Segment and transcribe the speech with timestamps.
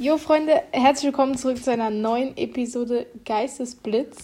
[0.00, 4.16] Jo Freunde, herzlich willkommen zurück zu einer neuen Episode Geistesblitz.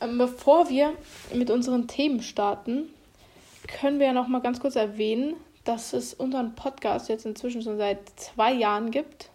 [0.00, 0.94] Ähm, bevor wir
[1.32, 2.88] mit unseren Themen starten,
[3.68, 7.76] können wir ja noch mal ganz kurz erwähnen, dass es unseren Podcast jetzt inzwischen schon
[7.76, 9.30] seit zwei Jahren gibt.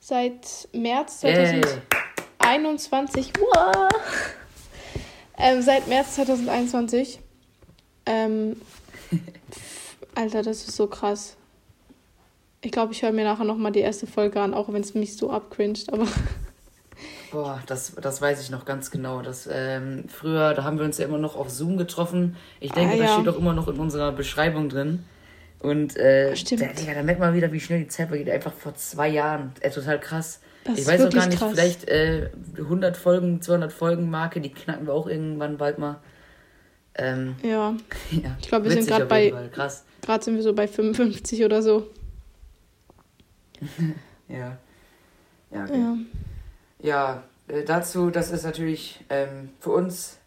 [0.00, 3.32] Seit März 2021.
[3.38, 3.90] Wow.
[5.36, 7.18] Ähm, seit März 2021.
[8.06, 8.58] Ähm,
[10.14, 11.36] Alter, das ist so krass.
[12.66, 15.16] Ich glaube, ich höre mir nachher nochmal die erste Folge an, auch wenn es mich
[15.16, 16.08] so abcringed, aber.
[17.30, 19.22] Boah, das, das weiß ich noch ganz genau.
[19.22, 22.34] Das, ähm, früher, da haben wir uns ja immer noch auf Zoom getroffen.
[22.58, 23.02] Ich denke, ah, ja.
[23.04, 25.04] das steht auch immer noch in unserer Beschreibung drin.
[25.60, 26.62] Und äh, Stimmt.
[26.62, 28.28] Da, Digga, da merkt man wieder, wie schnell die Zeit vergeht.
[28.30, 29.52] Einfach vor zwei Jahren.
[29.60, 30.40] Äh, total krass.
[30.64, 31.52] Das ich weiß auch gar nicht, krass.
[31.52, 36.00] vielleicht äh, 100 Folgen, 200 Folgen Marke, die knacken wir auch irgendwann bald mal.
[36.96, 37.76] Ähm, ja.
[38.10, 38.36] ja.
[38.40, 39.30] Ich glaube, wir sind gerade bei.
[39.52, 39.84] Krass.
[40.02, 41.86] Gerade sind wir so bei 55 oder so.
[44.28, 44.56] ja.
[45.50, 45.80] Ja, okay.
[45.80, 45.96] ja.
[46.80, 50.18] ja äh, dazu, das ist natürlich ähm, für uns,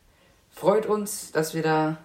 [0.51, 1.97] freut uns, dass wir da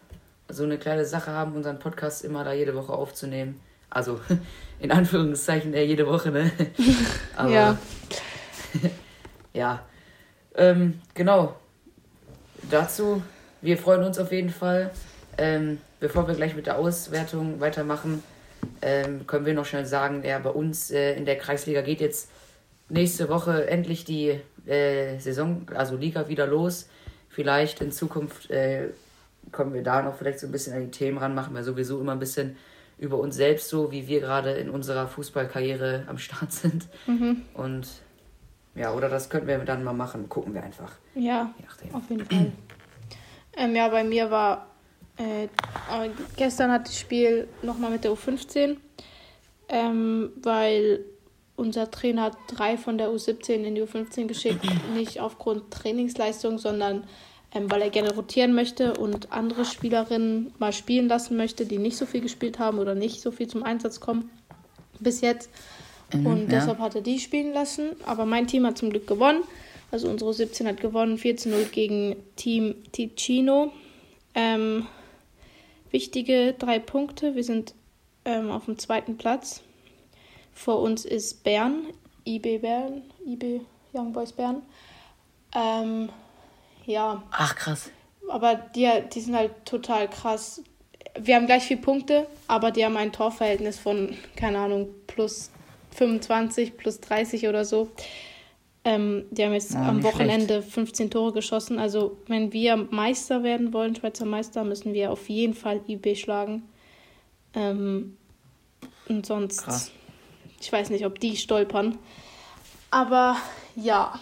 [0.48, 3.61] so eine kleine Sache haben, unseren Podcast immer da jede Woche aufzunehmen.
[3.91, 4.20] Also
[4.81, 6.50] in Anführungszeichen äh, jede Woche, ne?
[7.36, 7.78] Aber, ja.
[9.53, 9.83] ja.
[10.56, 11.56] Ähm, genau.
[12.70, 13.22] Dazu,
[13.61, 14.91] wir freuen uns auf jeden Fall.
[15.36, 18.22] Ähm, bevor wir gleich mit der Auswertung weitermachen,
[18.82, 22.30] ähm, können wir noch schnell sagen, ja, bei uns äh, in der Kreisliga geht jetzt
[22.88, 26.88] nächste Woche endlich die äh, Saison, also Liga wieder los.
[27.28, 28.90] Vielleicht in Zukunft äh,
[29.52, 32.00] kommen wir da noch vielleicht so ein bisschen an die Themen ran, machen wir sowieso
[32.00, 32.56] immer ein bisschen
[32.98, 36.88] über uns selbst so, wie wir gerade in unserer Fußballkarriere am Start sind.
[37.06, 37.42] Mhm.
[37.54, 37.88] Und
[38.74, 40.92] ja, oder das könnten wir dann mal machen, gucken wir einfach.
[41.14, 41.54] Ja,
[41.92, 42.52] auf jeden Fall.
[43.56, 44.73] ähm, ja, bei mir war
[45.16, 45.48] äh,
[46.36, 48.76] gestern hat das Spiel nochmal mit der U15,
[49.69, 51.04] ähm, weil
[51.56, 54.64] unser Trainer hat drei von der U17 in die U15 geschickt,
[54.94, 57.04] nicht aufgrund Trainingsleistung, sondern
[57.54, 61.97] ähm, weil er gerne rotieren möchte und andere Spielerinnen mal spielen lassen möchte, die nicht
[61.97, 64.30] so viel gespielt haben oder nicht so viel zum Einsatz kommen
[64.98, 65.50] bis jetzt.
[66.12, 66.58] Mhm, und ja.
[66.58, 67.91] deshalb hat er die spielen lassen.
[68.04, 69.42] Aber mein Team hat zum Glück gewonnen.
[69.91, 73.72] Also unsere 17 hat gewonnen, 14-0 gegen Team Ticino.
[74.34, 74.86] Ähm,
[75.94, 77.37] wichtige drei Punkte.
[77.37, 77.72] Wir sind
[78.25, 79.62] ähm, auf dem zweiten Platz.
[80.53, 81.87] Vor uns ist Bern,
[82.27, 83.60] IB Bern, IB
[83.93, 84.62] Young Boys Bern.
[85.54, 86.10] Ähm,
[86.84, 87.22] ja.
[87.31, 87.91] Ach, krass.
[88.28, 90.62] Aber die, die sind halt total krass.
[91.16, 95.50] Wir haben gleich vier Punkte, aber die haben ein Torverhältnis von, keine Ahnung, plus
[95.93, 97.88] 25, plus 30 oder so.
[98.87, 100.75] Ähm, die haben jetzt ja, am Wochenende schlecht.
[100.75, 101.78] 15 Tore geschossen.
[101.78, 106.69] Also, wenn wir Meister werden wollen, Schweizer Meister, müssen wir auf jeden Fall IB schlagen.
[107.55, 108.17] Ähm,
[109.09, 109.91] und sonst, Krass.
[110.61, 111.99] ich weiß nicht, ob die stolpern.
[112.91, 113.37] Aber
[113.75, 114.21] ja,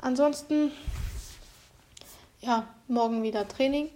[0.00, 0.72] ansonsten,
[2.40, 3.90] ja, morgen wieder Training.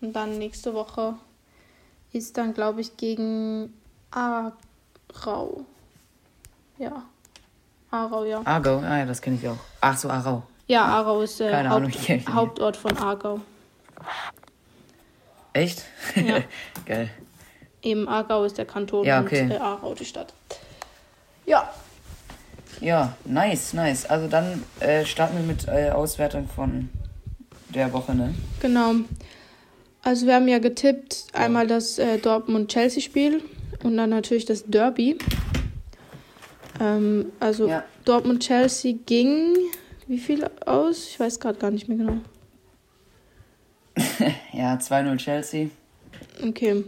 [0.00, 1.14] Und dann nächste Woche
[2.12, 3.72] ist dann, glaube ich, gegen
[4.10, 5.64] Arau.
[6.78, 7.04] Ja.
[7.92, 8.40] Aarau, ja.
[8.42, 9.58] Aargau, ah ja, das kenne ich auch.
[9.82, 10.42] Ach so, Aarau.
[10.66, 13.40] Ja, Aarau ist der äh, Haupt, Hauptort von Aargau.
[15.52, 15.84] Echt?
[16.16, 16.38] Ja.
[16.86, 17.10] Geil.
[17.82, 19.42] Eben Aargau ist der Kanton ja, okay.
[19.42, 20.32] und äh, Aarau die Stadt.
[21.44, 21.68] Ja.
[22.80, 24.06] Ja, nice, nice.
[24.06, 26.88] Also dann äh, starten wir mit äh, Auswertung von
[27.68, 28.34] der Woche, ne?
[28.60, 28.94] Genau.
[30.02, 33.42] Also wir haben ja getippt, einmal das äh, Dortmund-Chelsea-Spiel
[33.82, 35.18] und dann natürlich das Derby.
[36.82, 37.84] Ähm, also ja.
[38.04, 39.54] Dortmund-Chelsea ging
[40.08, 41.08] wie viel aus?
[41.08, 42.18] Ich weiß gerade gar nicht mehr genau.
[44.52, 45.68] ja, 2-0 Chelsea.
[46.46, 46.84] Okay.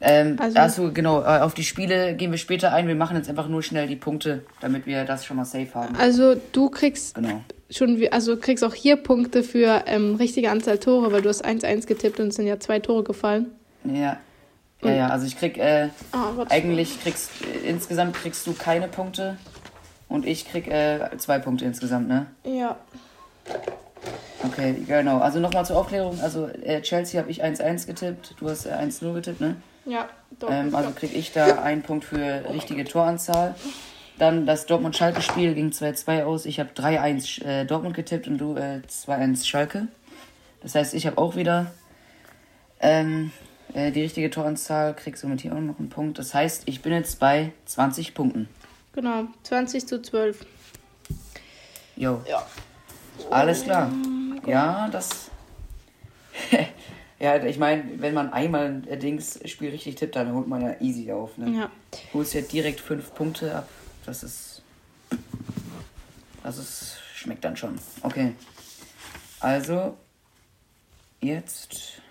[0.00, 2.88] Ähm, also, also genau, äh, auf die Spiele gehen wir später ein.
[2.88, 5.96] Wir machen jetzt einfach nur schnell die Punkte, damit wir das schon mal safe haben.
[5.96, 7.42] Also du kriegst genau.
[7.70, 11.86] schon, also kriegst auch hier Punkte für ähm, richtige Anzahl Tore, weil du hast 1-1
[11.86, 13.46] getippt und es sind ja zwei Tore gefallen.
[13.84, 14.18] Ja,
[14.84, 19.36] ja, ja, also ich krieg, äh, oh, eigentlich kriegst, äh, insgesamt kriegst du keine Punkte
[20.08, 22.26] und ich krieg äh, zwei Punkte insgesamt, ne?
[22.44, 22.76] Ja.
[24.44, 25.18] Okay, genau.
[25.18, 26.20] Also nochmal zur Aufklärung.
[26.20, 29.56] Also äh, Chelsea habe ich 1-1 getippt, du hast 1-0 äh, getippt, ne?
[29.86, 30.08] Ja,
[30.38, 30.50] doch.
[30.50, 33.54] Ähm, also krieg ich da einen Punkt für richtige Toranzahl.
[34.18, 36.46] Dann das Dortmund-Schalke-Spiel ging 2-2 aus.
[36.46, 39.88] Ich habe 3-1 äh, Dortmund getippt und du äh, 2-1 Schalke.
[40.62, 41.72] Das heißt, ich habe auch wieder
[42.80, 43.32] ähm,
[43.74, 46.18] äh, die richtige Toranzahl, kriegst somit hier auch noch einen Punkt.
[46.18, 48.48] Das heißt, ich bin jetzt bei 20 Punkten.
[48.92, 50.46] Genau, 20 zu 12.
[51.96, 52.22] Jo.
[52.28, 52.46] Ja.
[53.30, 53.92] Alles klar.
[53.92, 55.30] Oh ja, das.
[57.18, 60.80] ja, ich meine, wenn man einmal ein Dings Spiel richtig tippt, dann holt man ja
[60.80, 61.36] easy auf.
[61.36, 61.58] Ne?
[61.58, 61.70] Ja.
[62.12, 63.68] Holst ja direkt fünf Punkte ab.
[64.06, 64.62] Das ist
[66.42, 67.78] Das ist, schmeckt dann schon.
[68.02, 68.34] Okay.
[69.40, 69.96] Also,
[71.20, 72.02] jetzt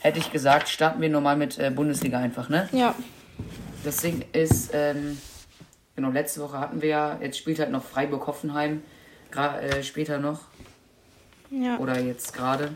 [0.00, 2.68] hätte ich gesagt, starten wir nochmal mit äh, Bundesliga einfach, ne?
[2.72, 2.94] Ja.
[3.84, 5.18] Das Ding ist, ähm,
[5.96, 8.82] genau, letzte Woche hatten wir ja, jetzt spielt halt noch Freiburg-Hoffenheim,
[9.36, 10.40] äh, später noch.
[11.50, 11.78] Ja.
[11.78, 12.70] Oder jetzt gerade.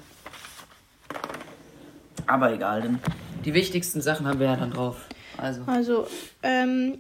[2.27, 2.99] Aber egal, denn
[3.45, 4.97] die wichtigsten Sachen haben wir ja dann drauf.
[5.37, 6.07] Also, also
[6.43, 6.99] ähm,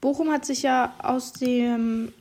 [0.00, 2.12] Bochum hat sich ja aus dem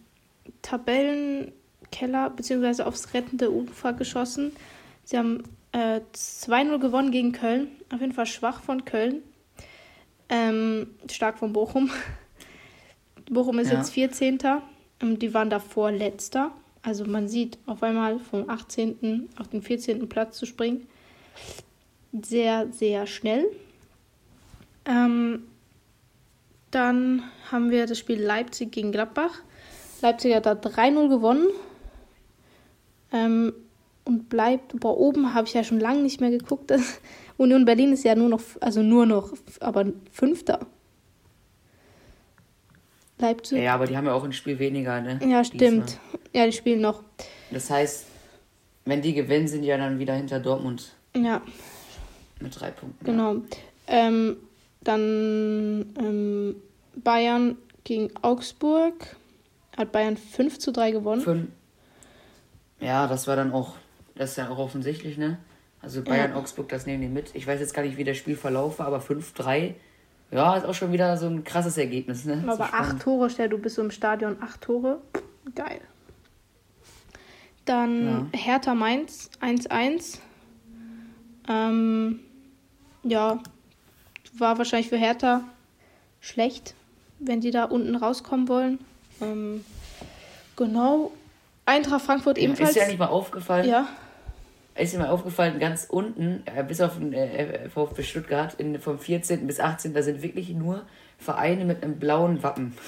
[0.62, 2.84] Tabellenkeller bzw.
[2.84, 4.52] aufs rettende Ufer geschossen.
[5.04, 7.70] Sie haben äh, 2-0 gewonnen gegen Köln.
[7.94, 9.22] Auf jeden Fall schwach von Köln.
[10.30, 11.92] Ähm, stark von Bochum.
[13.30, 13.78] Bochum ist ja.
[13.78, 14.40] jetzt 14.
[15.02, 16.52] Und die waren davor letzter.
[16.82, 19.30] Also man sieht auf einmal vom 18.
[19.38, 20.08] auf den 14.
[20.08, 20.88] Platz zu springen.
[22.12, 23.46] Sehr, sehr schnell.
[24.86, 25.44] Ähm,
[26.72, 29.42] dann haben wir das Spiel Leipzig gegen Gladbach.
[30.02, 31.48] Leipzig hat da 3-0 gewonnen.
[33.12, 33.54] Ähm,
[34.10, 36.74] und bleibt, boah, oben habe ich ja schon lange nicht mehr geguckt.
[37.38, 40.66] Union Berlin ist ja nur noch, also nur noch, aber Fünfter.
[43.20, 43.62] Leipzig.
[43.62, 45.20] Ja, aber die haben ja auch ein Spiel weniger, ne?
[45.24, 45.90] Ja, stimmt.
[45.90, 46.20] Diesmal.
[46.34, 47.04] Ja, die spielen noch.
[47.52, 48.06] Das heißt,
[48.86, 50.96] wenn die gewinnen, sind die ja dann wieder hinter Dortmund.
[51.16, 51.42] Ja.
[52.40, 53.06] Mit drei Punkten.
[53.06, 53.34] Genau.
[53.36, 53.42] Ja.
[53.88, 54.38] Ähm,
[54.82, 56.56] dann ähm,
[56.96, 58.94] Bayern gegen Augsburg.
[59.78, 61.22] Hat Bayern 5 zu 3 gewonnen.
[61.22, 61.50] Fünf.
[62.80, 63.76] Ja, das war dann auch,
[64.20, 65.38] das ist ja auch offensichtlich, ne?
[65.82, 66.36] Also Bayern, ja.
[66.36, 67.34] Augsburg, das nehmen die mit.
[67.36, 69.76] Ich weiß jetzt gar nicht, wie das Spiel verlaufe, aber 5-3,
[70.32, 72.44] ja, ist auch schon wieder so ein krasses Ergebnis, ne?
[72.46, 75.00] Aber acht Tore, stell, du bist so im Stadion, acht Tore.
[75.56, 75.80] Geil.
[77.64, 78.40] Dann ja.
[78.40, 80.18] Hertha Mainz 1-1.
[81.48, 82.20] Ähm,
[83.04, 83.40] ja,
[84.38, 85.46] war wahrscheinlich für Hertha
[86.20, 86.76] schlecht,
[87.20, 88.80] wenn die da unten rauskommen wollen.
[89.22, 89.64] Ähm,
[90.58, 91.14] genau.
[91.66, 92.72] Eintracht Frankfurt ebenfalls.
[92.72, 93.66] Ist dir nicht mal aufgefallen?
[93.66, 93.88] Ja.
[94.80, 99.46] Ist mal aufgefallen, ganz unten, äh, bis auf den äh, VfB Stuttgart, in, vom 14.
[99.46, 99.94] bis 18.
[99.94, 100.86] da sind wirklich nur
[101.18, 102.74] Vereine mit einem blauen Wappen.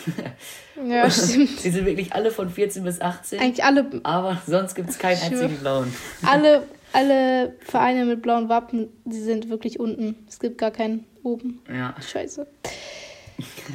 [0.87, 1.63] Ja, stimmt.
[1.63, 3.39] Die sind wirklich alle von 14 bis 18.
[3.39, 3.85] Eigentlich alle.
[4.01, 5.93] Aber sonst gibt es keinen einzigen blauen.
[6.25, 10.25] Alle, alle Vereine mit blauen Wappen, die sind wirklich unten.
[10.27, 11.61] Es gibt gar keinen oben.
[11.71, 11.93] Ja.
[12.01, 12.47] Scheiße.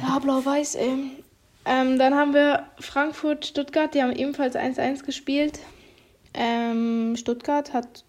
[0.01, 1.11] Ja, blau-weiß, ey.
[1.65, 5.59] Ähm, dann haben wir Frankfurt, Stuttgart, die haben ebenfalls 1-1 gespielt.
[6.33, 8.05] Ähm, Stuttgart hat,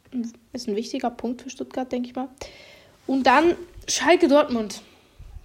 [0.52, 2.28] ist ein wichtiger Punkt für Stuttgart, denke ich mal.
[3.06, 3.54] Und dann
[3.88, 4.82] Schalke Dortmund.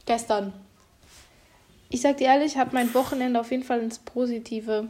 [0.06, 0.54] Gestern.
[1.90, 4.90] Ich sag dir ehrlich, hat mein Wochenende auf jeden Fall ins Positive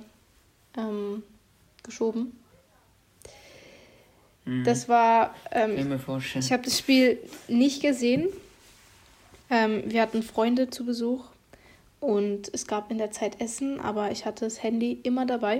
[0.78, 1.24] ähm,
[1.84, 2.40] geschoben.
[4.46, 4.64] Mhm.
[4.64, 5.36] Das war.
[5.52, 6.36] Ähm, ich.
[6.36, 8.30] Ich habe das Spiel nicht gesehen.
[9.50, 11.26] Ähm, wir hatten Freunde zu Besuch
[12.00, 15.58] und es gab in der Zeit Essen, aber ich hatte das Handy immer dabei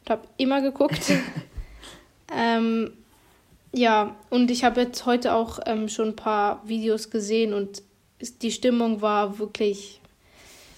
[0.00, 1.12] und habe immer geguckt.
[2.36, 2.92] ähm,
[3.74, 7.82] ja, und ich habe jetzt heute auch ähm, schon ein paar Videos gesehen und
[8.40, 10.00] die Stimmung war wirklich,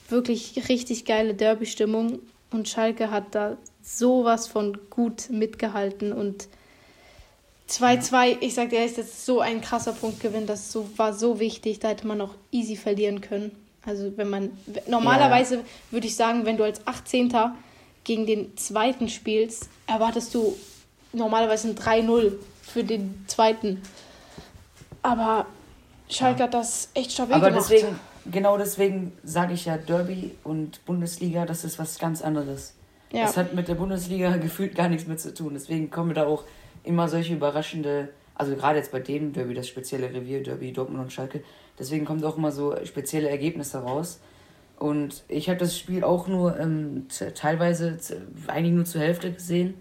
[0.08, 2.20] wirklich richtig geile Derby-Stimmung
[2.50, 6.48] und Schalke hat da sowas von gut mitgehalten und
[7.69, 11.81] 2-2, ich sag dir, ist jetzt so ein krasser Punktgewinn, das so, war so wichtig,
[11.81, 13.50] da hätte man auch easy verlieren können.
[13.84, 15.65] Also wenn man, normalerweise ja.
[15.91, 17.34] würde ich sagen, wenn du als 18.
[18.05, 20.56] gegen den zweiten spielst, erwartest du
[21.12, 22.32] normalerweise ein 3-0
[22.67, 23.81] für den zweiten.
[25.03, 25.46] Aber
[26.08, 26.44] Schalke ja.
[26.46, 27.70] hat das echt stabil Aber gemacht.
[27.70, 27.99] deswegen,
[28.31, 32.75] genau deswegen sage ich ja Derby und Bundesliga, das ist was ganz anderes.
[33.13, 33.23] Ja.
[33.23, 35.55] Das hat mit der Bundesliga gefühlt gar nichts mehr zu tun.
[35.55, 36.44] Deswegen kommen da auch
[36.85, 41.13] immer solche überraschende, also gerade jetzt bei dem Derby, das spezielle Revier, Derby Dortmund und
[41.13, 41.43] Schalke,
[41.79, 44.20] deswegen kommt auch immer so spezielle Ergebnisse raus.
[44.79, 47.99] Und ich habe das Spiel auch nur ähm, teilweise,
[48.46, 49.75] eigentlich nur zur Hälfte gesehen,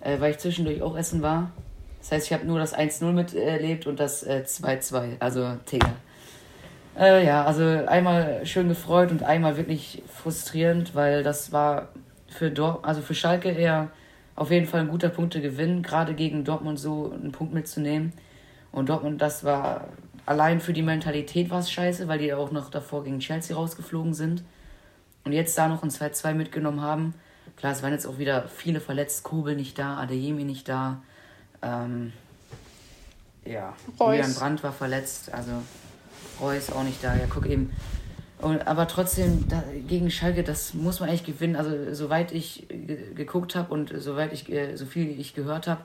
[0.00, 1.50] äh, weil ich zwischendurch auch essen war.
[2.00, 5.90] Das heißt, ich habe nur das 1-0 miterlebt und das 2-2, äh, also Tegel.
[6.98, 11.88] Äh, ja, also einmal schön gefreut und einmal wirklich frustrierend, weil das war
[12.28, 13.90] für Dor also für Schalke eher
[14.34, 18.12] auf jeden Fall ein guter Punktegewinn, gerade gegen Dortmund so einen Punkt mitzunehmen.
[18.70, 19.88] Und Dortmund, das war
[20.26, 24.14] allein für die Mentalität war es scheiße, weil die auch noch davor gegen Chelsea rausgeflogen
[24.14, 24.44] sind.
[25.24, 27.14] Und jetzt da noch ein 2-2 mitgenommen haben.
[27.56, 29.24] Klar, es waren jetzt auch wieder viele verletzt.
[29.24, 31.02] Kobel nicht da, Adeyemi nicht da.
[31.62, 32.12] Ähm,
[33.44, 35.52] ja, Julian Brandt war verletzt, also
[36.40, 37.14] Reus auch nicht da.
[37.16, 37.72] Ja, guck eben,
[38.40, 41.56] und, aber trotzdem, da, gegen Schalke, das muss man echt gewinnen.
[41.56, 42.66] Also, soweit ich
[43.14, 45.80] geguckt habe und soweit ich, äh, so viel ich gehört habe,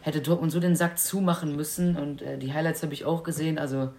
[0.00, 1.96] hätte Dortmund so den Sack zumachen müssen.
[1.96, 3.58] Und äh, die Highlights habe ich auch gesehen.
[3.58, 3.90] Also,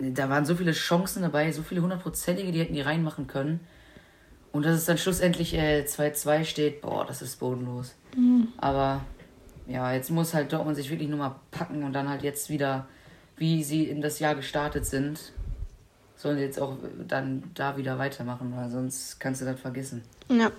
[0.00, 3.60] da waren so viele Chancen dabei, so viele hundertprozentige, die hätten die reinmachen können.
[4.50, 7.94] Und dass es dann schlussendlich 2-2 äh, steht, boah, das ist bodenlos.
[8.16, 8.48] Mhm.
[8.56, 9.02] Aber
[9.68, 12.86] ja, jetzt muss halt Dortmund sich wirklich nur mal packen und dann halt jetzt wieder,
[13.36, 15.32] wie sie in das Jahr gestartet sind,
[16.16, 20.02] sollen jetzt auch dann da wieder weitermachen, weil sonst kannst du das vergessen.
[20.28, 20.50] Ja.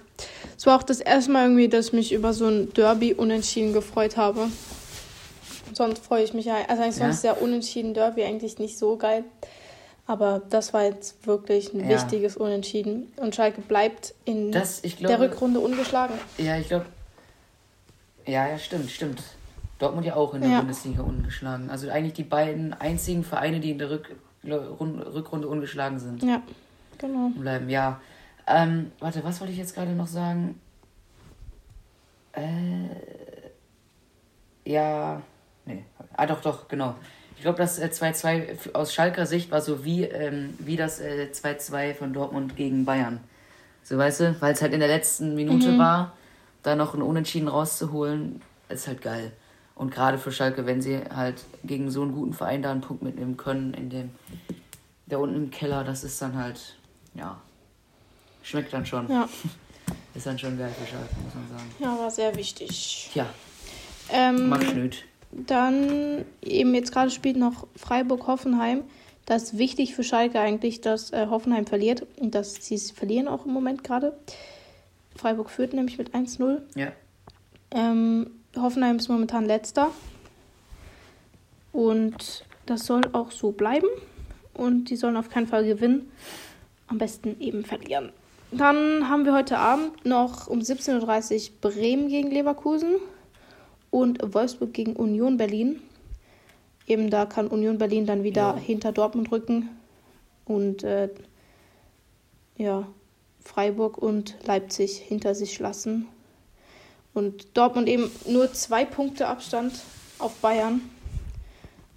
[0.58, 3.74] Es war auch das erste Mal irgendwie, dass ich mich über so ein Derby unentschieden
[3.74, 4.48] gefreut habe.
[5.74, 7.06] Sonst freue ich mich ja, also eigentlich ja.
[7.06, 9.24] sonst der unentschieden Derby eigentlich nicht so geil.
[10.08, 11.90] Aber das war jetzt wirklich ein ja.
[11.90, 13.12] wichtiges Unentschieden.
[13.18, 16.16] Und Schalke bleibt in das, glaube, der Rückrunde ungeschlagen.
[16.38, 16.86] Ja, ich glaube.
[18.30, 19.24] Ja, ja, stimmt, stimmt.
[19.80, 20.60] Dortmund ja auch in der ja.
[20.60, 21.70] Bundesliga ungeschlagen.
[21.70, 26.24] Also eigentlich die beiden einzigen Vereine, die in der Rück Rückrunde ungeschlagen sind.
[26.24, 26.42] Ja,
[26.98, 27.30] genau.
[27.38, 28.00] Bleiben, ja.
[28.48, 30.60] Ähm, warte, was wollte ich jetzt gerade noch sagen?
[32.34, 32.88] Äh,
[34.64, 35.22] ja,
[35.66, 35.84] nee.
[36.16, 36.96] Ah, doch, doch, genau.
[37.36, 41.82] Ich glaube, das 2-2 äh, aus Schalker Sicht war so wie, ähm, wie das 2-2
[41.82, 43.20] äh, von Dortmund gegen Bayern.
[43.84, 45.80] So, weißt du, weil es halt in der letzten Minute mhm.
[45.80, 46.14] war,
[46.64, 49.32] da noch ein Unentschieden rauszuholen, ist halt geil.
[49.76, 53.02] Und gerade für Schalke, wenn sie halt gegen so einen guten Verein da einen Punkt
[53.02, 54.12] mitnehmen können, in dem,
[55.06, 56.76] der unten im Keller, das ist dann halt,
[57.14, 57.40] ja,
[58.44, 59.10] schmeckt dann schon.
[59.10, 59.30] Ja.
[60.16, 61.72] Ist dann schon geil für Schalke, muss man sagen.
[61.80, 63.12] Ja, war sehr wichtig.
[63.14, 63.28] Ja.
[64.12, 65.06] Ähm, Mach schnüt.
[65.32, 68.84] Dann eben jetzt gerade spielt noch Freiburg-Hoffenheim.
[69.26, 73.28] Das ist wichtig für Schalke eigentlich, dass äh, Hoffenheim verliert und dass sie es verlieren
[73.28, 74.18] auch im Moment gerade.
[75.20, 76.62] Freiburg führt nämlich mit 1-0.
[76.76, 76.92] Ja.
[77.72, 79.92] Ähm, Hoffenheim ist momentan letzter.
[81.72, 83.88] Und das soll auch so bleiben.
[84.54, 86.12] Und die sollen auf keinen Fall gewinnen.
[86.88, 88.12] Am besten eben verlieren.
[88.52, 92.96] Dann haben wir heute Abend noch um 17.30 Uhr Bremen gegen Leverkusen
[93.92, 95.82] und Wolfsburg gegen Union Berlin.
[96.88, 98.58] Eben da kann Union Berlin dann wieder ja.
[98.58, 99.70] hinter Dortmund rücken
[100.46, 101.10] und äh,
[102.58, 102.88] ja,
[103.50, 106.08] Freiburg und Leipzig hinter sich lassen.
[107.14, 109.74] Und Dortmund eben nur zwei Punkte Abstand
[110.20, 110.82] auf Bayern.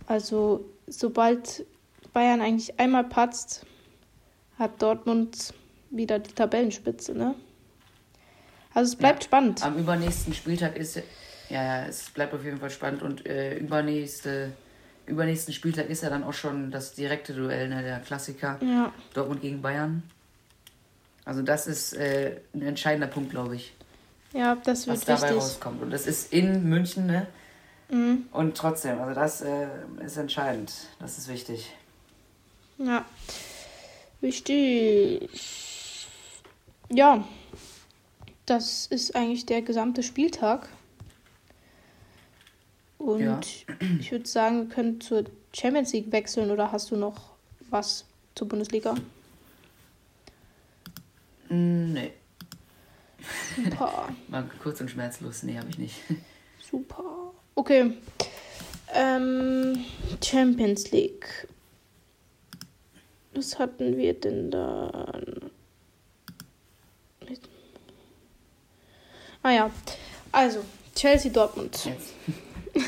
[0.06, 1.66] Also sobald
[2.14, 3.66] Bayern eigentlich einmal patzt,
[4.58, 5.52] hat Dortmund
[5.90, 7.34] wieder die Tabellenspitze, ne?
[8.72, 9.62] Also es bleibt ja, spannend.
[9.62, 11.02] Am übernächsten Spieltag ist ja,
[11.50, 14.52] ja, es bleibt auf jeden Fall spannend und äh, übernächste,
[15.04, 18.58] übernächsten Spieltag ist ja dann auch schon das direkte Duell, ne, der Klassiker.
[18.62, 18.90] Ja.
[19.12, 20.02] Dortmund gegen Bayern.
[21.24, 23.72] Also das ist äh, ein entscheidender Punkt, glaube ich.
[24.32, 25.36] Ja, das wird was dabei wichtig.
[25.36, 25.82] rauskommt.
[25.82, 27.26] Und das ist in München, ne?
[27.90, 28.26] Mhm.
[28.32, 29.66] Und trotzdem, also das äh,
[30.04, 30.72] ist entscheidend.
[30.98, 31.70] Das ist wichtig.
[32.78, 33.04] Ja.
[34.20, 35.28] Wichtig.
[36.90, 37.24] Ja.
[38.46, 40.68] Das ist eigentlich der gesamte Spieltag.
[42.98, 43.40] Und ja.
[44.00, 47.32] ich würde sagen, wir können zur Champions League wechseln oder hast du noch
[47.70, 48.94] was zur Bundesliga?
[51.52, 52.12] Nee.
[53.54, 54.08] Super.
[54.28, 55.42] Mal kurz und schmerzlos.
[55.42, 55.96] Nee, habe ich nicht.
[56.70, 57.32] Super.
[57.54, 57.92] Okay.
[58.94, 59.84] Ähm,
[60.24, 61.48] Champions League.
[63.34, 65.20] Was hatten wir denn da?
[69.42, 69.70] Ah ja.
[70.30, 71.78] Also, Chelsea Dortmund.
[71.84, 72.14] Yes.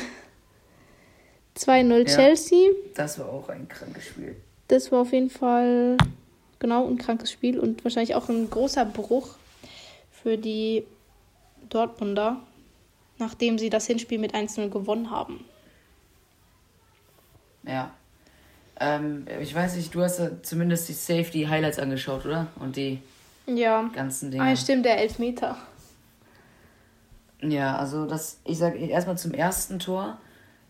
[1.57, 2.69] 2-0 ja, Chelsea.
[2.95, 4.35] Das war auch ein krankes Spiel.
[4.67, 5.97] Das war auf jeden Fall
[6.59, 9.35] genau ein krankes Spiel und wahrscheinlich auch ein großer Bruch
[10.11, 10.83] für die
[11.69, 12.37] Dortmunder,
[13.17, 15.43] nachdem sie das Hinspiel mit 1-0 gewonnen haben.
[17.63, 17.91] Ja.
[18.79, 22.47] Ähm, ich weiß nicht, du hast zumindest die Safety Highlights angeschaut, oder?
[22.59, 22.99] Und die
[23.47, 23.89] ja.
[23.93, 24.43] ganzen Dinge.
[24.43, 25.57] Ah, stimmt, der Elfmeter.
[27.41, 30.17] Ja, also das, ich sage erstmal zum ersten Tor.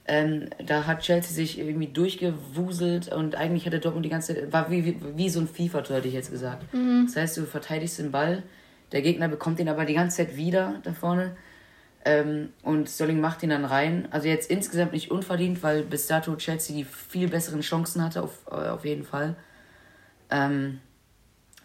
[0.07, 4.69] Ähm, da hat Chelsea sich irgendwie durchgewuselt und eigentlich hatte Dortmund die ganze Zeit, war
[4.69, 6.71] wie, wie, wie so ein FIFA-Tor, hätte ich jetzt gesagt.
[6.73, 7.05] Mhm.
[7.07, 8.43] Das heißt, du verteidigst den Ball,
[8.91, 11.35] der Gegner bekommt ihn aber die ganze Zeit wieder da vorne
[12.05, 14.07] ähm, und Sterling macht ihn dann rein.
[14.11, 18.45] Also jetzt insgesamt nicht unverdient, weil bis dato Chelsea die viel besseren Chancen hatte, auf,
[18.49, 19.35] äh, auf jeden Fall.
[20.29, 20.79] Ähm,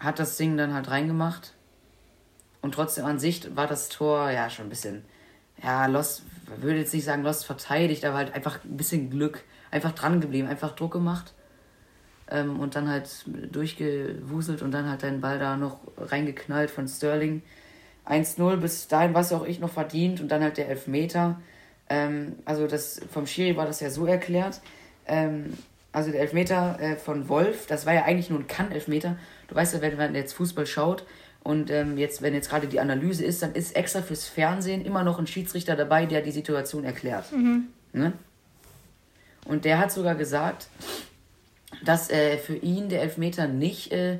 [0.00, 1.52] hat das Ding dann halt reingemacht.
[2.62, 5.04] Und trotzdem an sich war das Tor ja schon ein bisschen,
[5.62, 6.22] ja, lost,
[6.58, 9.42] würde jetzt nicht sagen lost verteidigt, aber halt einfach ein bisschen Glück.
[9.70, 11.32] Einfach dran geblieben, einfach Druck gemacht.
[12.30, 13.08] Ähm, und dann halt
[13.52, 17.42] durchgewuselt und dann halt deinen Ball da noch reingeknallt von Sterling.
[18.06, 21.40] 1-0, bis dahin war es auch ich noch verdient und dann halt der Elfmeter.
[21.88, 24.60] Ähm, also das vom Schiri war das ja so erklärt.
[25.06, 25.56] Ähm,
[25.92, 29.16] also der Elfmeter äh, von Wolf, das war ja eigentlich nur ein Kann-Elfmeter.
[29.48, 31.04] Du weißt ja, wenn man jetzt Fußball schaut,
[31.42, 35.02] und ähm, jetzt, wenn jetzt gerade die Analyse ist, dann ist extra fürs Fernsehen immer
[35.04, 37.32] noch ein Schiedsrichter dabei, der die Situation erklärt.
[37.32, 37.68] Mhm.
[37.92, 38.12] Ne?
[39.46, 40.68] Und der hat sogar gesagt,
[41.84, 44.18] dass äh, für ihn der Elfmeter nicht äh, äh,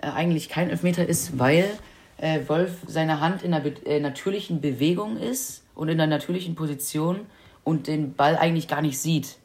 [0.00, 1.70] eigentlich kein Elfmeter ist, weil
[2.18, 6.54] äh, Wolf seine Hand in einer be äh, natürlichen Bewegung ist und in einer natürlichen
[6.54, 7.20] Position
[7.64, 9.36] und den Ball eigentlich gar nicht sieht.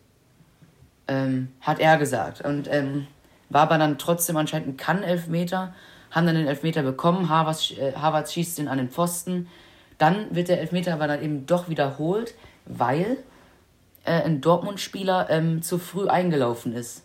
[1.07, 2.41] Ähm, hat er gesagt.
[2.41, 3.07] Und ähm,
[3.49, 5.73] war aber dann trotzdem anscheinend ein Kann-Elfmeter,
[6.12, 9.48] haben dann den Elfmeter bekommen, Havertz, äh, Havertz schießt den an den Pfosten.
[9.98, 13.18] Dann wird der Elfmeter aber dann eben doch wiederholt, weil
[14.03, 17.03] äh, ein Dortmund-Spieler ähm, zu früh eingelaufen ist.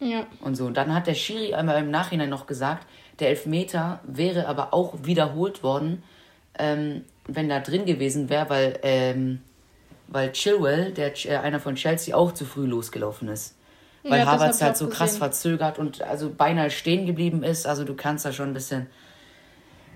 [0.00, 0.26] Ja.
[0.40, 0.66] Und so.
[0.66, 2.86] Und dann hat der Schiri einmal im Nachhinein noch gesagt,
[3.18, 6.02] der Elfmeter wäre aber auch wiederholt worden,
[6.58, 9.40] ähm, wenn da drin gewesen wäre, weil, ähm,
[10.06, 13.56] weil Chilwell, der, äh, einer von Chelsea, auch zu früh losgelaufen ist.
[14.02, 14.98] Weil ja, Havertz halt so gesehen.
[14.98, 17.66] krass verzögert und also beinahe stehen geblieben ist.
[17.66, 18.86] Also du kannst da schon ein bisschen.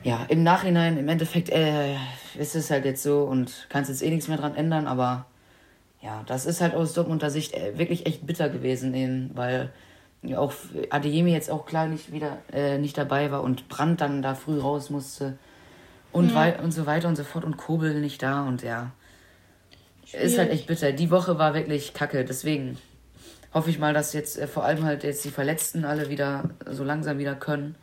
[0.03, 1.95] Ja, im Nachhinein, im Endeffekt äh,
[2.37, 5.27] ist es halt jetzt so und kannst jetzt eh nichts mehr dran ändern, aber
[6.01, 9.71] ja, das ist halt aus Dortmunder Sicht äh, wirklich echt bitter gewesen, eben, weil
[10.37, 10.53] auch
[10.91, 14.59] Adeyemi jetzt auch klar nicht wieder äh, nicht dabei war und Brandt dann da früh
[14.59, 15.39] raus musste
[16.13, 16.59] und, ja.
[16.61, 18.91] und so weiter und so fort und Kobel nicht da und ja.
[20.05, 20.27] Schwierig.
[20.27, 20.93] Ist halt echt bitter.
[20.93, 22.77] Die Woche war wirklich kacke, deswegen
[23.55, 26.85] hoffe ich mal, dass jetzt äh, vor allem halt jetzt die Verletzten alle wieder so
[26.85, 27.75] langsam wieder können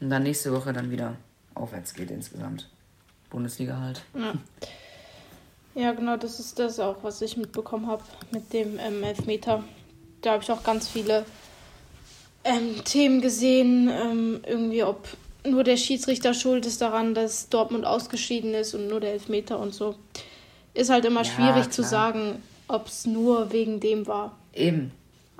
[0.00, 1.16] und dann nächste Woche dann wieder
[1.54, 2.68] aufwärts geht insgesamt.
[3.30, 4.02] Bundesliga halt.
[4.14, 4.34] Ja.
[5.74, 9.64] Ja, genau, das ist das auch, was ich mitbekommen habe mit dem ähm, Elfmeter.
[10.20, 11.24] Da habe ich auch ganz viele
[12.44, 15.08] ähm, Themen gesehen, ähm, irgendwie ob
[15.44, 19.74] nur der Schiedsrichter schuld ist daran, dass Dortmund ausgeschieden ist und nur der Elfmeter und
[19.74, 19.96] so.
[20.74, 21.70] Ist halt immer ja, schwierig klar.
[21.70, 24.36] zu sagen, ob es nur wegen dem war.
[24.52, 24.92] Eben.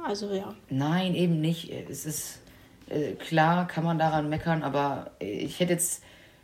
[0.05, 0.55] Also ja.
[0.69, 1.71] Nein, eben nicht.
[1.71, 2.41] Es ist
[2.89, 6.03] äh, klar, kann man daran meckern, aber ich hätte jetzt,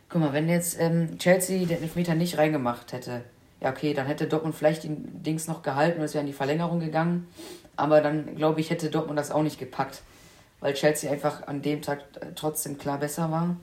[0.09, 3.23] guck mal, wenn jetzt ähm, Chelsea den Elfmeter nicht reingemacht hätte,
[3.61, 6.33] ja okay, dann hätte Dortmund vielleicht den Dings noch gehalten und es wäre in die
[6.33, 7.27] Verlängerung gegangen.
[7.75, 10.01] Aber dann, glaube ich, hätte Dortmund das auch nicht gepackt
[10.59, 13.55] weil Chelsea einfach an dem Tag äh, trotzdem klar besser war.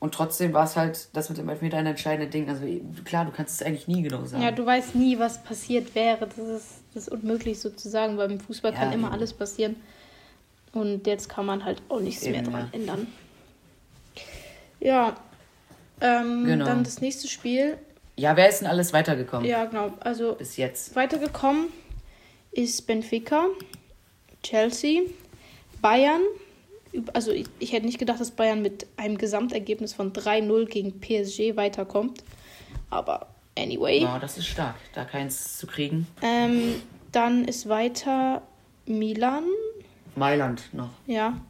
[0.00, 2.48] Und trotzdem war es halt das mit dem Elfmeter ein entscheidendes Ding.
[2.48, 2.64] Also
[3.04, 4.42] klar, du kannst es eigentlich nie genau sagen.
[4.42, 6.26] Ja, du weißt nie, was passiert wäre.
[6.26, 9.14] Das ist, das ist unmöglich sozusagen, weil im Fußball ja, kann immer eben.
[9.14, 9.76] alles passieren.
[10.72, 12.78] Und jetzt kann man halt auch nichts eben, mehr dran ja.
[12.78, 13.06] ändern.
[14.80, 15.16] Ja,
[16.00, 16.66] ähm, genau.
[16.66, 17.76] dann das nächste Spiel.
[18.16, 19.48] Ja, wer ist denn alles weitergekommen?
[19.48, 19.92] Ja, genau.
[20.00, 20.94] Also bis jetzt.
[20.94, 21.66] Weitergekommen
[22.52, 23.46] ist Benfica,
[24.42, 25.02] Chelsea,
[25.80, 26.20] Bayern,
[27.12, 31.56] also ich, ich, hätte nicht gedacht, dass Bayern mit einem Gesamtergebnis von 3-0 gegen PSG
[31.56, 32.22] weiterkommt.
[32.90, 34.00] Aber anyway.
[34.00, 36.06] Ja, das ist stark, da keins zu kriegen.
[36.22, 36.76] Ähm,
[37.12, 38.42] dann ist weiter
[38.86, 39.44] Milan.
[40.16, 40.90] Mailand noch.
[41.06, 41.40] Ja.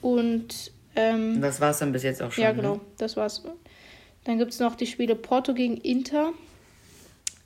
[0.00, 0.72] Und.
[0.94, 2.44] Ähm, das war es dann bis jetzt auch schon.
[2.44, 2.80] Ja, genau, ne?
[2.96, 3.42] das war's.
[4.24, 6.32] Dann gibt es noch die Spiele Porto gegen Inter,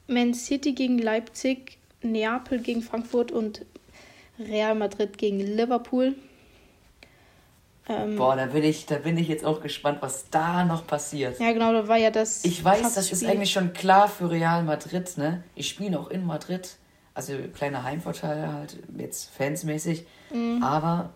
[0.07, 3.67] Man City gegen Leipzig, Neapel gegen Frankfurt und
[4.39, 6.15] Real Madrid gegen Liverpool.
[7.91, 11.41] Ähm, Boah, da bin, ich, da bin ich jetzt auch gespannt, was da noch passiert.
[11.41, 12.45] Ja, genau, da war ja das.
[12.45, 15.43] Ich weiß, das ist eigentlich schon klar für Real Madrid, ne?
[15.57, 16.77] Ich spiele auch in Madrid.
[17.15, 20.07] Also kleiner Heimvorteil halt, jetzt fansmäßig.
[20.33, 20.63] Mhm.
[20.63, 21.11] Aber,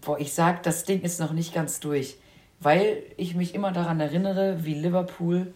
[0.00, 2.16] boah, ich sag, das Ding ist noch nicht ganz durch.
[2.60, 5.52] Weil ich mich immer daran erinnere, wie Liverpool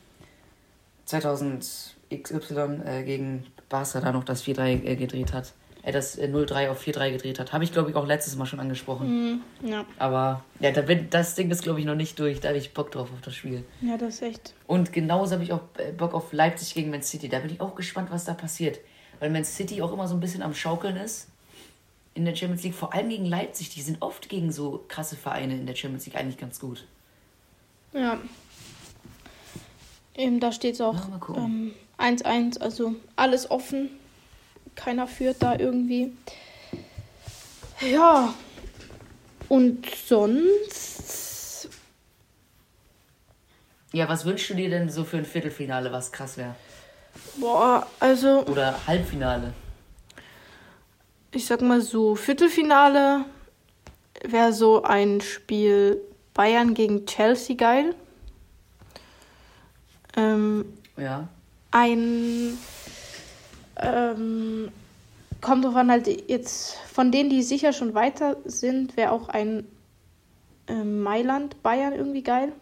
[1.05, 5.53] 2000 XY äh, gegen Barca da noch das 4-3 äh, gedreht hat
[5.87, 7.53] er das 0-3 äh, auf 4-3 gedreht hat.
[7.53, 9.37] Habe ich, glaube ich, auch letztes Mal schon angesprochen.
[9.62, 9.87] Mm, ja.
[10.01, 12.40] Aber ja, da bin, das Ding ist, glaube ich, noch nicht durch.
[12.40, 13.62] Da habe ich Bock drauf auf das Spiel.
[13.81, 14.55] Ja, das ist echt.
[14.66, 17.29] Und genauso habe ich auch äh, Bock auf Leipzig gegen Man City.
[17.29, 18.81] Da bin ich auch gespannt, was da passiert.
[19.20, 21.29] Weil Man City auch immer so ein bisschen am Schaukeln ist
[22.14, 22.75] in der Champions League.
[22.75, 23.68] Vor allem gegen Leipzig.
[23.70, 26.85] Die sind oft gegen so krasse Vereine in der Champions League eigentlich ganz gut.
[27.92, 28.18] Ja.
[30.16, 31.75] Eben, da steht es auch 1-1,
[32.25, 33.90] ähm, also alles offen
[34.77, 36.12] keiner führt da irgendwie.
[37.81, 38.35] Ja.
[39.49, 41.69] Und sonst.
[43.93, 46.55] Ja, was wünschst du dir denn so für ein Viertelfinale, was krass wäre?
[47.37, 48.45] Boah, also.
[48.47, 49.55] Oder Halbfinale.
[51.33, 53.25] Ich sag mal so, Viertelfinale
[54.25, 56.01] wäre so ein Spiel
[56.35, 57.95] Bayern gegen Chelsea geil.
[60.17, 60.65] Ähm,
[60.97, 61.29] ja.
[61.71, 62.59] Ein
[63.77, 64.71] ähm,
[65.41, 69.67] kommt drauf an, halt jetzt von denen, die sicher schon weiter sind, wäre auch ein
[70.67, 72.53] äh, Mailand, Bayern irgendwie geil.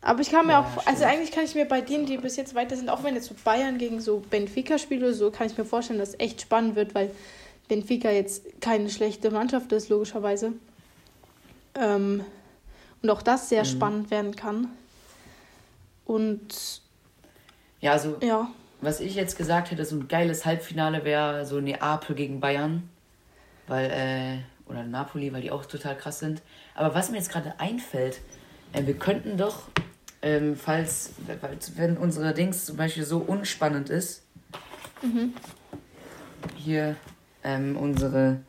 [0.00, 0.88] Aber ich kann mir ja, auch, stimmt.
[0.88, 3.28] also eigentlich kann ich mir bei denen, die bis jetzt weiter sind, auch wenn jetzt
[3.28, 6.40] so Bayern gegen so Benfica spielt oder so, kann ich mir vorstellen, dass es echt
[6.40, 7.12] spannend wird, weil
[7.68, 10.54] Benfica jetzt keine schlechte Mannschaft ist, logischerweise.
[11.76, 12.24] Ähm,
[13.00, 13.68] und auch das sehr mhm.
[13.68, 14.70] spannend werden kann.
[16.04, 16.82] Und.
[17.80, 18.16] Ja, also.
[18.20, 18.50] Ja
[18.82, 22.88] was ich jetzt gesagt hätte, so ein geiles Halbfinale wäre so Neapel gegen Bayern.
[23.68, 26.42] Weil, äh, oder Napoli, weil die auch total krass sind.
[26.74, 28.20] Aber was mir jetzt gerade einfällt,
[28.72, 29.68] äh, wir könnten doch,
[30.20, 31.12] ähm, falls,
[31.76, 34.24] wenn unsere Dings zum Beispiel so unspannend ist,
[35.00, 35.32] mhm.
[36.56, 36.96] hier
[37.44, 38.40] ähm, unsere,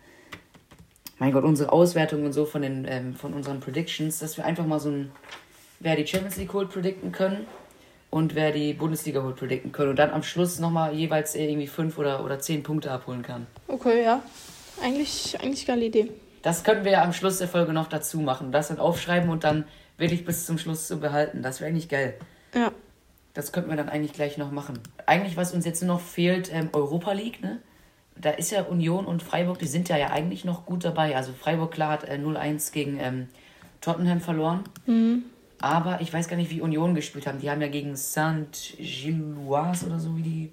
[1.20, 4.66] mein Gott, unsere Auswertung und so von den, ähm, von unseren Predictions, dass wir einfach
[4.66, 5.12] mal so ein,
[5.80, 7.46] wer die Champions League holt, predikten können
[8.14, 11.98] und wer die Bundesliga holt, predikten können und dann am Schluss nochmal jeweils irgendwie fünf
[11.98, 13.48] oder, oder zehn Punkte abholen kann.
[13.68, 14.22] Okay, ja.
[14.84, 16.12] Eigentlich, eigentlich geile Idee.
[16.44, 18.52] Das können wir ja am Schluss der Folge noch dazu machen.
[18.52, 19.66] Das dann aufschreiben und dann
[19.98, 21.42] wirklich bis zum Schluss zu behalten.
[21.42, 22.14] Das wäre eigentlich geil.
[22.54, 22.72] Ja.
[23.34, 24.78] Das könnten wir dann eigentlich gleich noch machen.
[25.08, 27.62] Eigentlich, was uns jetzt nur noch fehlt, ähm, Europa League, ne?
[28.16, 31.16] Da ist ja Union und Freiburg, die sind ja, ja eigentlich noch gut dabei.
[31.16, 33.28] Also Freiburg, klar, hat äh, 0-1 gegen ähm,
[33.82, 34.66] Tottenham verloren.
[34.86, 35.24] Mhm.
[35.64, 37.40] Aber ich weiß gar nicht, wie Union gespielt haben.
[37.40, 40.52] Die haben ja gegen Saint-Gilloise oder so, wie die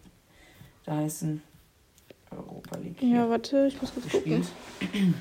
[0.85, 1.43] da heißen.
[2.31, 3.03] Europa League.
[3.03, 4.47] Ja, warte, ich muss kurz gespielt.
[4.79, 5.15] gucken.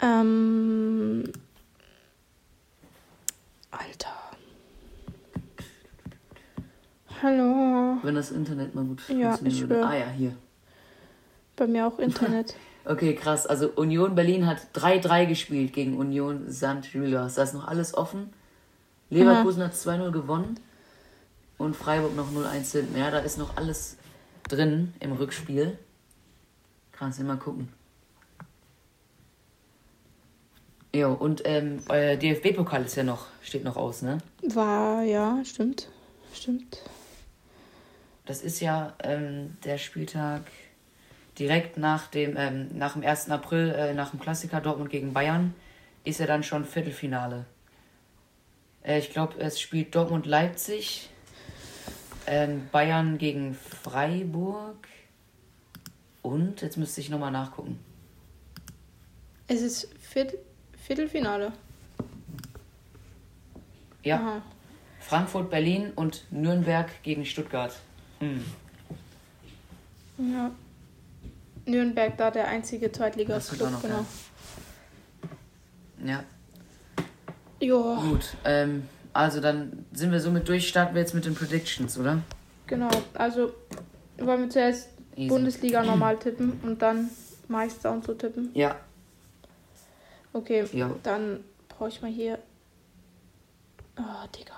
[0.00, 1.24] ähm.
[3.72, 4.14] Alter.
[7.20, 7.98] Hallo.
[8.04, 9.40] Wenn das Internet mal gut funktioniert.
[9.40, 9.84] Ja, ich würde.
[9.84, 10.36] Ah ja, hier.
[11.56, 12.54] Bei mir auch Internet.
[12.84, 13.48] okay, krass.
[13.48, 16.84] Also Union Berlin hat 3-3 gespielt gegen Union St.
[16.92, 17.34] Julius.
[17.34, 18.32] Da ist noch alles offen.
[19.10, 19.68] Leverkusen Aha.
[19.68, 20.60] hat 2-0 gewonnen
[21.58, 22.98] und Freiburg noch 0-1 hinten.
[22.98, 23.96] Ja, da ist noch alles
[24.48, 25.78] drin im Rückspiel.
[26.92, 27.68] Kannst du mal gucken.
[30.94, 34.18] Jo, und ähm, euer DFB-Pokal ist ja noch, steht noch aus, ne?
[34.42, 35.88] War, ja, stimmt.
[36.32, 36.82] Stimmt.
[38.24, 40.42] Das ist ja ähm, der Spieltag
[41.38, 43.30] direkt nach dem, ähm, nach dem 1.
[43.30, 45.54] April, äh, nach dem Klassiker Dortmund gegen Bayern,
[46.04, 47.44] ist ja dann schon Viertelfinale.
[48.86, 51.10] Äh, ich glaube, es spielt Dortmund-Leipzig,
[52.26, 54.86] ähm, Bayern gegen Freiburg
[56.22, 57.78] und, jetzt müsste ich nochmal nachgucken.
[59.48, 60.38] Es ist Viertel
[60.76, 61.52] Viertelfinale.
[64.04, 64.16] Ja.
[64.16, 64.42] Aha.
[65.00, 67.74] Frankfurt, Berlin und Nürnberg gegen Stuttgart.
[68.20, 68.44] Hm.
[70.18, 70.50] Ja.
[71.64, 74.06] Nürnberg da der einzige Zweitliga-Club, genau.
[76.02, 76.12] Ja.
[76.12, 76.24] Ja.
[77.68, 82.22] Gut, ähm, also dann sind wir somit durch, starten wir jetzt mit den Predictions, oder?
[82.66, 83.52] Genau, also
[84.18, 85.28] wollen wir zuerst Easy.
[85.28, 87.10] Bundesliga normal tippen und dann
[87.48, 88.50] Meister und so tippen?
[88.54, 88.76] Ja.
[90.32, 90.94] Okay, ja.
[91.02, 92.38] dann brauche ich mal hier.
[93.98, 94.54] Oh, Digga.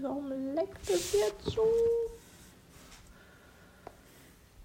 [0.00, 1.62] Warum leckt das jetzt so?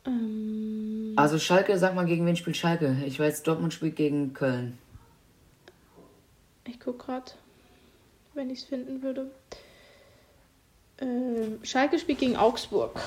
[0.06, 1.14] Ähm.
[1.18, 2.96] Also Schalke, sag mal, gegen wen spielt Schalke?
[3.06, 4.78] Ich weiß, Dortmund spielt gegen Köln.
[6.66, 7.32] Ich guck gerade,
[8.38, 9.30] wenn ich es finden würde.
[11.00, 13.00] Ähm, Schalke spielt gegen Augsburg.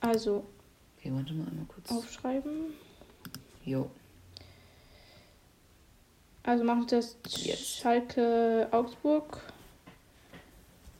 [0.00, 0.46] Also.
[0.96, 1.90] Okay, warte mal einmal kurz.
[1.90, 2.74] Aufschreiben.
[3.64, 3.90] Jo.
[6.42, 7.78] Also machen wir das Jetzt.
[7.78, 9.40] Schalke Augsburg.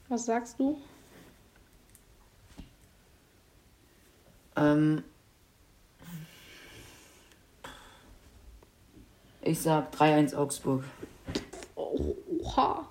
[0.09, 0.79] Was sagst du?
[4.57, 5.05] Ähm.
[9.43, 10.83] Ich sag 3-1 Augsburg.
[11.97, 12.87] Oha.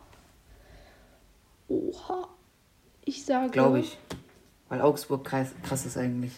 [1.68, 2.28] Oha.
[3.06, 3.52] Ich sage.
[3.52, 3.98] Glaube ich.
[4.70, 6.34] Weil Augsburg krass, krass ist eigentlich.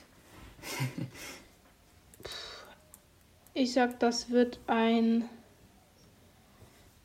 [3.53, 5.29] ich sag, das wird ein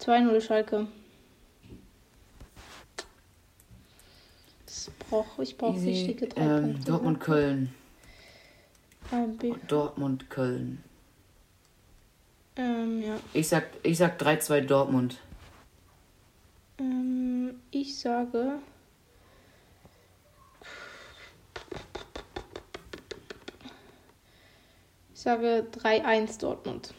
[0.01, 0.89] 2-0 Schalke.
[5.09, 6.91] Brauch, ich brauche wichtige drei ähm, Punkte.
[6.91, 7.75] Dortmund, Köln.
[9.69, 10.83] Dortmund, Köln.
[12.57, 13.17] Ähm, ja.
[13.35, 15.19] Ich sag, ich sag 3-2 Dortmund.
[18.03, 18.59] Ich sage
[25.15, 26.93] Ich sage 3-1 Dortmund.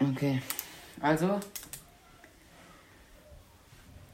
[0.00, 0.42] Okay.
[1.00, 1.38] Also.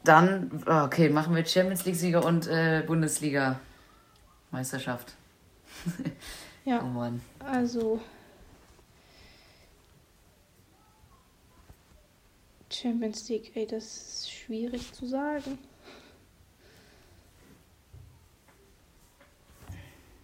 [0.05, 5.15] Dann, okay, machen wir Champions League-Sieger und äh, Bundesliga-Meisterschaft.
[6.67, 6.83] ja.
[6.83, 7.23] Oh Mann.
[7.39, 8.03] Also.
[12.81, 15.59] Champions League, ey, das ist schwierig zu sagen.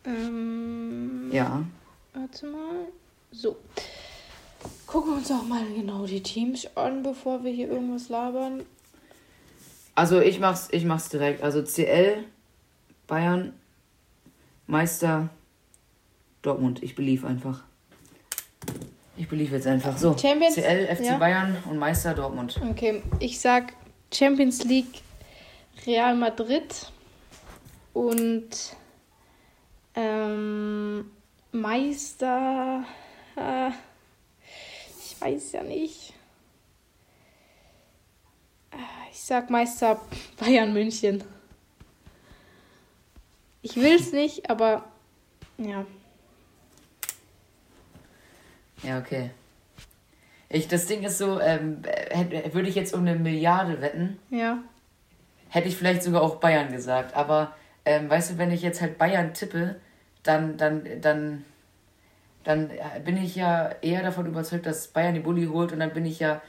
[0.04, 1.64] Ähm, ja.
[2.14, 2.88] Warte mal.
[3.30, 3.56] So.
[4.86, 8.62] Gucken wir uns auch mal genau die Teams an, bevor wir hier irgendwas labern.
[9.94, 11.42] Also ich mach's, ich mach's direkt.
[11.42, 12.24] Also CL,
[13.06, 13.52] Bayern,
[14.66, 15.28] Meister,
[16.40, 16.82] Dortmund.
[16.82, 17.65] Ich belief einfach.
[19.16, 19.96] Ich belief jetzt einfach.
[19.96, 21.18] So, Champions, CL, FC ja.
[21.18, 22.60] Bayern und Meister Dortmund.
[22.70, 23.72] Okay, ich sag
[24.12, 25.02] Champions League
[25.86, 26.92] Real Madrid
[27.92, 28.50] und
[29.98, 31.10] Ähm,
[31.52, 32.84] Meister.
[33.34, 33.70] Äh,
[34.98, 36.12] ich weiß ja nicht.
[38.70, 38.76] Äh,
[39.10, 39.98] ich sag Meister
[40.38, 41.24] Bayern München.
[43.62, 44.84] Ich will es nicht, aber
[45.56, 45.86] ja.
[48.86, 49.30] Ja, okay.
[50.48, 51.82] Ich, das Ding ist so, ähm,
[52.52, 54.58] würde ich jetzt um eine Milliarde wetten, ja.
[55.48, 57.16] hätte ich vielleicht sogar auch Bayern gesagt.
[57.16, 57.52] Aber
[57.84, 59.76] ähm, weißt du, wenn ich jetzt halt Bayern tippe,
[60.22, 61.44] dann, dann, dann,
[62.44, 62.70] dann
[63.04, 66.20] bin ich ja eher davon überzeugt, dass Bayern die Bulli holt und dann bin ich
[66.20, 66.40] ja,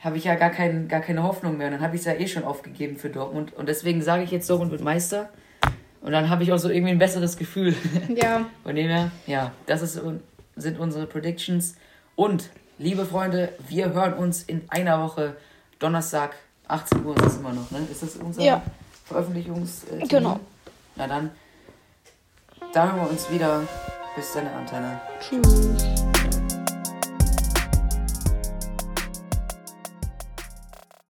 [0.00, 1.68] habe ich ja gar, kein, gar keine Hoffnung mehr.
[1.68, 3.54] Und dann habe ich es ja eh schon aufgegeben für Dortmund.
[3.54, 5.30] Und deswegen sage ich jetzt, Dortmund wird Meister.
[6.02, 7.74] Und dann habe ich auch so irgendwie ein besseres Gefühl.
[8.14, 8.46] Ja.
[8.62, 10.00] Von dem her, ja, das ist,
[10.56, 11.76] sind unsere Predictions.
[12.16, 15.36] Und, liebe Freunde, wir hören uns in einer Woche,
[15.78, 16.34] Donnerstag,
[16.66, 17.86] 18 Uhr ist das immer noch, ne?
[17.90, 18.62] Ist das unser ja.
[19.04, 19.84] Veröffentlichungs...
[19.84, 20.40] Äh, genau.
[20.96, 21.30] Na dann,
[22.72, 23.62] da hören wir uns wieder.
[24.16, 24.98] Bis dann, Antenne.
[25.20, 25.95] Tschüss.